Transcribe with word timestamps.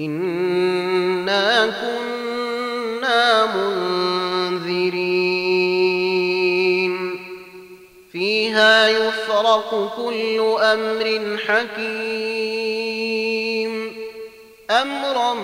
إنا 0.00 1.66
كنا 1.66 3.46
منذرين 3.56 5.10
فيها 8.12 8.88
يفرق 8.88 9.92
كل 9.96 10.38
أمر 10.60 11.36
حكيم 11.46 12.90
أمرا 14.70 15.34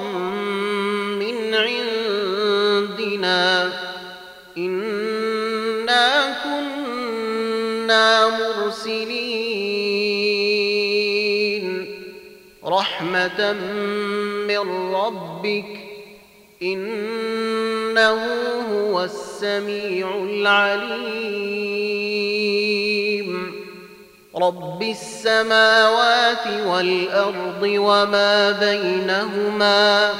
من 1.20 1.54
عندنا 1.54 2.52
إنا 4.56 6.36
كنا 6.44 8.28
مرسلين 8.28 9.66
رحمة 12.64 13.52
من 13.52 14.15
ربك 14.64 15.64
إنه 16.62 18.20
هو 18.72 19.04
السميع 19.04 20.08
العليم. 20.24 21.36
رب 24.36 24.82
السماوات 24.82 26.46
والأرض 26.66 27.62
وما 27.62 28.50
بينهما 28.50 30.14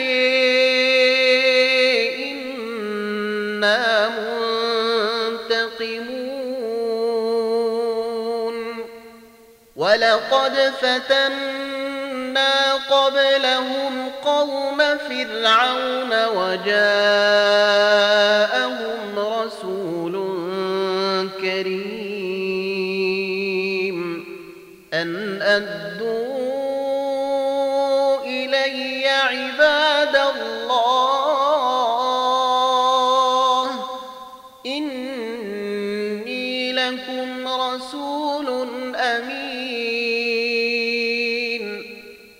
ولقد 9.96 10.72
فتنا 10.80 12.74
قبلهم 12.74 14.10
قوم 14.24 14.78
فرعون 14.78 16.24
وجاءهم 16.26 17.38
رسول 19.18 20.14
كريم. 21.40 21.96
أن 24.94 25.42
أدوا 25.42 26.16
إلي 28.24 29.08
عباد 29.08 30.16
الله 30.16 30.75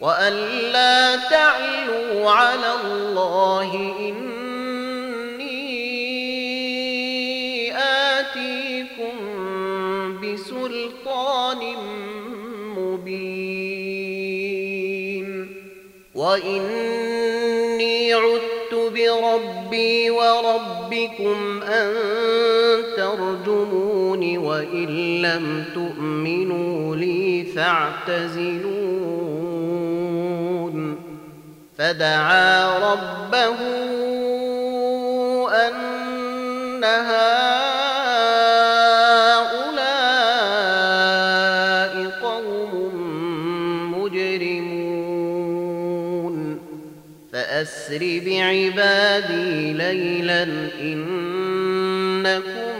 وأن 0.01 0.33
لا 0.73 1.17
تعلوا 1.17 2.31
على 2.31 2.73
الله 2.85 3.75
إني 4.01 5.47
آتيكم 7.79 9.17
بسلطان 10.21 11.75
مبين 12.77 13.67
وإني 16.15 18.13
عدت 18.15 18.75
بربي 18.75 20.11
وربكم 20.11 21.63
أن 21.63 21.93
ترجمون 22.97 24.39
وإن 24.39 25.23
لم 25.23 25.65
تؤمنوا 25.75 26.97
لي 26.97 27.45
فاعتزلون 27.45 28.77
فدعا 31.79 32.79
ربه 32.93 33.57
أن 35.69 36.85
هؤلاء 36.85 37.27
قوم 42.23 42.73
مجرمون. 44.03 45.17
فأسر 47.33 48.03
بعبادي 48.27 49.73
ليلا 49.73 50.43
إنكم 50.81 52.77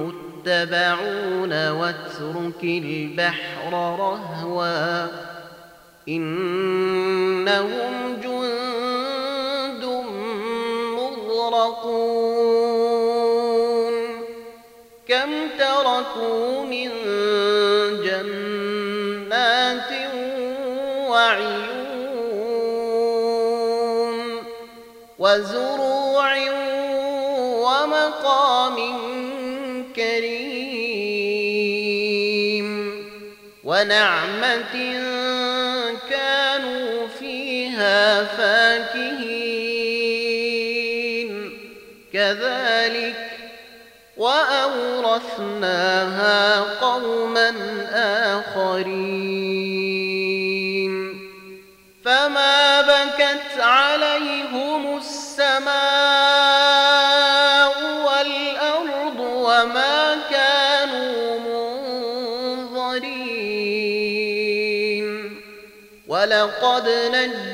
متبعون 0.00 1.52
واترك 1.70 2.62
البحر 2.62 3.72
رهوا. 3.72 5.06
إنهم 7.48 8.20
جند 8.24 9.84
مغرقون. 10.96 12.14
كم 15.08 15.30
تركوا 15.58 16.64
من 16.64 16.90
جنات 18.04 19.90
وعيون 21.08 21.74
وزروع 25.18 26.30
ومقام 27.64 28.76
كريم 29.96 30.64
ونعمة 33.64 34.74
فاكهين. 38.24 39.30
كذلك 42.12 43.30
وأورثناها 44.16 46.60
قوما 46.60 47.52
آخرين. 47.94 49.74
فما 52.04 52.80
بكت 52.80 53.60
عليهم 53.60 54.96
السماء 54.96 55.74
والأرض 58.06 59.18
وما 59.20 60.16
كانوا 60.30 61.38
منظرين. 62.58 65.40
ولقد 66.08 66.88
نجينا 66.88 67.53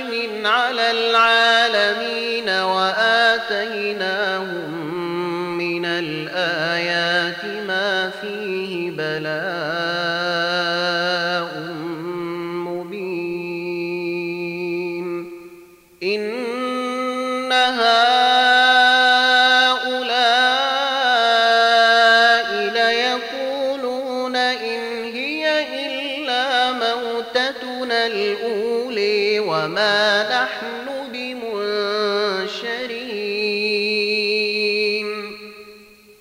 على 0.45 0.91
العالمين 0.91 2.49
وآتيناهم 2.49 4.01
من 5.57 5.85
الآيات 5.85 7.45
ما 7.67 8.09
فيه 8.21 8.91
بلاء 8.91 10.21
مبين. 12.67 14.11
إن 16.03 17.51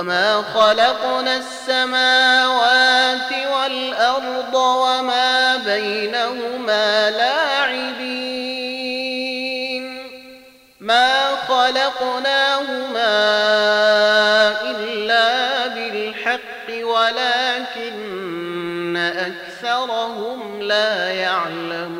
وما 0.00 0.42
خلقنا 0.54 1.36
السماوات 1.36 3.32
والأرض 3.52 4.54
وما 4.54 5.56
بينهما 5.56 7.10
لاعبين 7.10 8.30
ما 10.80 11.36
خلقناهما 11.48 13.10
إلا 14.62 15.66
بالحق 15.66 16.68
ولكن 16.82 18.16
أكثرهم 18.96 20.62
لا 20.62 21.10
يعلمون 21.10 21.99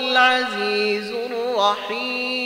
العزيز 0.00 1.12
الرحيم. 1.12 2.38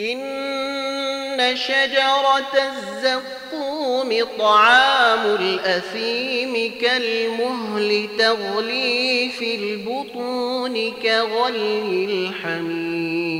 إن 0.00 1.56
شجرة 1.56 2.54
الزقوم 2.54 4.10
طعام 4.38 5.36
الأثيم 5.40 6.72
كالمهل 6.80 8.08
تغلي 8.18 9.28
في 9.38 9.54
البطون 9.54 10.92
كغلي 11.02 12.04
الحميم. 12.04 13.38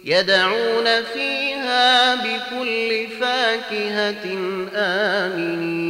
يدعون 0.05 1.03
فيها 1.13 2.15
بكل 2.15 3.07
فاكهة 3.19 4.25
آمنين. 4.75 5.86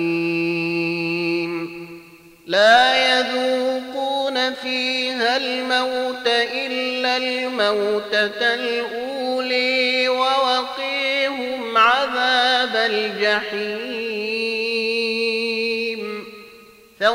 لا 2.48 3.20
يذوقون 3.20 4.53
فيها 4.53 5.38
الموت 5.38 6.27
إلا 6.53 7.17
الموتة 7.17 8.53
الأولي 8.53 10.10
ووقيهم 10.10 11.77
عذاب 11.77 12.75
الجحيم. 12.75 14.04